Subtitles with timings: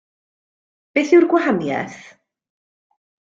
[0.93, 2.01] Beth yw'r gwahaniaeth?